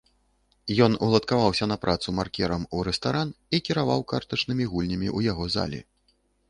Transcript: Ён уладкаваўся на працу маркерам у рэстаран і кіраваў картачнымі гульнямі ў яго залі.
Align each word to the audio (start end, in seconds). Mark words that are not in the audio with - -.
Ён 0.85 0.95
уладкаваўся 1.07 1.65
на 1.71 1.77
працу 1.85 2.15
маркерам 2.21 2.63
у 2.75 2.89
рэстаран 2.91 3.29
і 3.57 3.63
кіраваў 3.69 4.01
картачнымі 4.15 4.69
гульнямі 4.75 5.09
ў 5.17 5.35
яго 5.35 5.45
залі. 5.61 5.79